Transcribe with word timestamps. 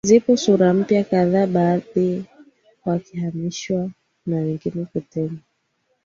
Zipo 0.07 0.37
sura 0.37 0.67
mpya 0.73 1.03
kadhaa 1.03 1.47
baadhi 1.47 2.25
wakihamishwa 2.85 3.91
na 4.25 4.35
wengine 4.37 4.85
kutemwa 4.85 5.37